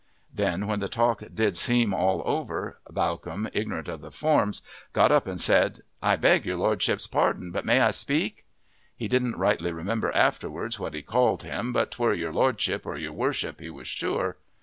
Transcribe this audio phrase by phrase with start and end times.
[0.33, 5.27] Then when the talk did seem all over, Bawcombe, ignorant of the forms, got up
[5.27, 8.43] and said, "I beg your lordship's pardon, but may I speak?"
[8.97, 13.13] He didn't rightly remember afterwards what he called him, but 'twere your lordship or your
[13.13, 14.37] worship, he was sure.